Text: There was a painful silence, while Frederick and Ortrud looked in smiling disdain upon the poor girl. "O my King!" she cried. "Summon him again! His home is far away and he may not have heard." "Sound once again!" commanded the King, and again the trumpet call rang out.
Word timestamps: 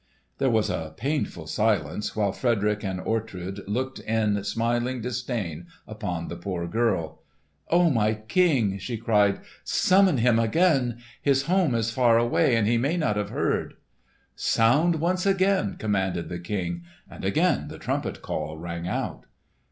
There 0.39 0.49
was 0.49 0.71
a 0.71 0.95
painful 0.97 1.45
silence, 1.45 2.15
while 2.15 2.31
Frederick 2.31 2.83
and 2.83 2.99
Ortrud 2.99 3.59
looked 3.67 3.99
in 3.99 4.43
smiling 4.43 4.99
disdain 4.99 5.67
upon 5.87 6.27
the 6.27 6.35
poor 6.35 6.65
girl. 6.67 7.21
"O 7.69 7.91
my 7.91 8.15
King!" 8.15 8.79
she 8.79 8.97
cried. 8.97 9.41
"Summon 9.63 10.17
him 10.17 10.39
again! 10.39 10.97
His 11.21 11.43
home 11.43 11.75
is 11.75 11.91
far 11.91 12.17
away 12.17 12.55
and 12.55 12.65
he 12.65 12.79
may 12.79 12.97
not 12.97 13.15
have 13.15 13.29
heard." 13.29 13.75
"Sound 14.35 14.95
once 14.95 15.27
again!" 15.27 15.75
commanded 15.77 16.29
the 16.29 16.39
King, 16.39 16.81
and 17.07 17.23
again 17.23 17.67
the 17.67 17.77
trumpet 17.77 18.23
call 18.23 18.57
rang 18.57 18.87
out. 18.87 19.27